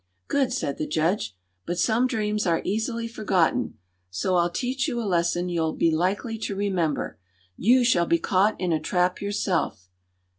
[0.27, 1.37] "Good!" said the judge.
[1.67, 3.77] "But some dreams are easily forgotten,
[4.09, 7.19] so I'll teach you a lesson you'll be likely to remember.
[7.55, 9.89] You shall be caught in a trap yourself."